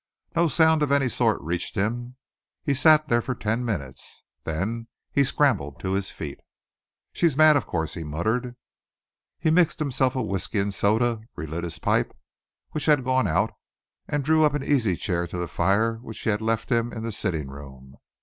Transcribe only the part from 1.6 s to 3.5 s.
him. He sat there for